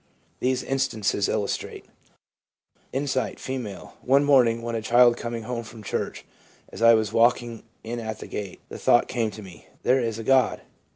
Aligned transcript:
These 0.39 0.63
instances 0.63 1.29
illustrate:— 1.29 1.85
Insight.— 2.91 3.39
F. 3.49 3.89
* 3.99 4.01
One 4.01 4.23
morning, 4.23 4.63
when 4.63 4.73
a 4.73 4.81
child 4.81 5.15
coming 5.15 5.43
home 5.43 5.61
from 5.61 5.83
church, 5.83 6.25
as 6.69 6.81
I 6.81 6.95
was 6.95 7.13
walking 7.13 7.61
in 7.83 7.99
at 7.99 8.17
the 8.17 8.25
gate, 8.25 8.61
the 8.67 8.79
thought 8.79 9.07
came 9.07 9.29
to 9.29 9.43
me," 9.43 9.67
There 9.83 9.99
is 9.99 10.17
a 10.17 10.23
God." 10.23 10.61